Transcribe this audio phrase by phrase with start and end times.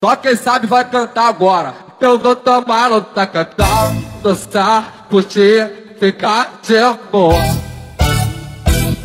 [0.00, 1.74] Só quem sabe vai cantar agora.
[2.00, 6.74] Eu vou tomar outra cantar, dançar, curtir, ficar de
[7.10, 7.34] boa.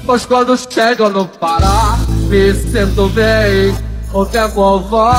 [0.03, 1.97] Mas quando chego no Pará,
[2.29, 3.75] me sinto bem,
[4.13, 5.17] o tempo voa.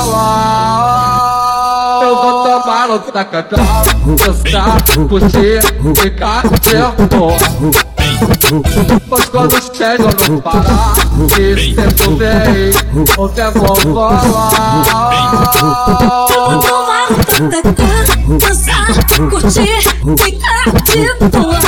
[2.01, 5.61] Eu vou tomar outra cantar, dançar, curtir,
[6.01, 6.77] ficar de
[7.17, 7.37] boa.
[9.11, 12.71] Mas quando chego no Pará, me sinto bem,
[13.19, 15.04] o tempo voa.
[15.35, 17.91] Tomar um tacacá,
[18.39, 18.87] dançar,
[19.29, 19.83] curtir,
[20.17, 21.59] ficar de boa.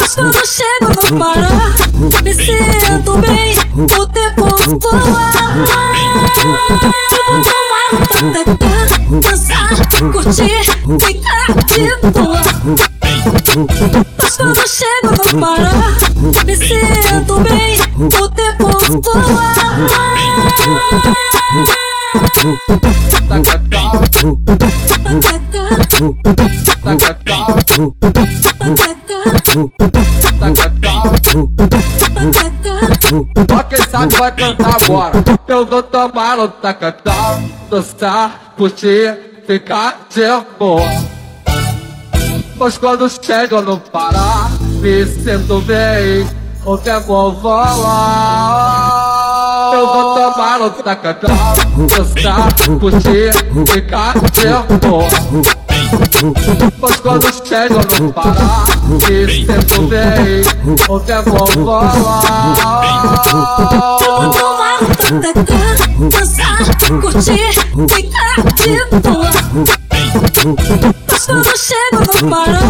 [0.00, 1.54] Mas quando chego no Pará,
[2.24, 4.44] me sinto bem, o tempo
[4.80, 5.22] voa.
[7.14, 7.90] Tomar
[8.24, 8.76] um tacacá,
[9.20, 9.76] dançar,
[10.12, 10.64] curtir,
[10.98, 12.42] ficar de boa.
[14.20, 15.74] Mas quando chego no Pará,
[16.44, 17.78] me sinto bem,
[18.20, 18.63] o tempo.
[33.48, 35.24] Só quem sabe vai cantar agora.
[35.48, 37.40] Eu vou tomar outra cantar,
[37.70, 40.22] dançar, curtir, ficar de
[40.58, 40.82] boa.
[42.56, 46.28] Mas quando chego no Pará, me sinto bem,
[46.64, 48.73] o tempo voa.
[50.76, 52.48] Outra cantar, dançar,
[52.80, 53.32] curtir,
[53.72, 54.14] ficar
[54.80, 55.08] boa.
[56.80, 58.98] Mas quando chego no Pará, me
[59.32, 60.42] sinto bem,
[60.88, 61.92] o tempo voa.
[64.32, 65.62] Tomar um tacacá,
[66.10, 66.58] dançar,
[67.00, 67.52] curtir,
[67.88, 69.83] ficar de boa.
[70.44, 72.60] Quando chego no Pará,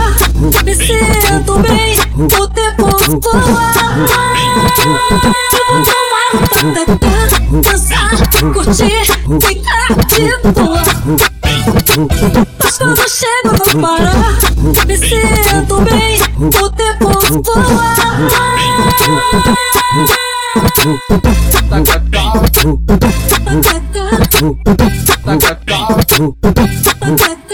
[0.65, 2.87] me sinto bem, o tempo
[3.21, 3.73] voa.
[5.91, 6.31] Tomar
[6.63, 7.19] um tacacá,
[7.51, 8.15] dançar,
[8.53, 9.05] curtir,
[9.41, 10.83] ficar de boa.
[12.63, 14.15] Mas quando chego no Pará,
[14.87, 17.11] me sinto bem, o tempo
[17.43, 17.95] voa.